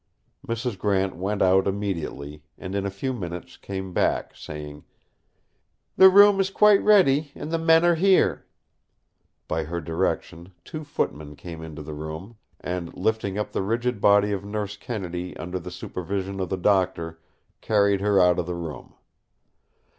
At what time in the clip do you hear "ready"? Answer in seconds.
6.81-7.31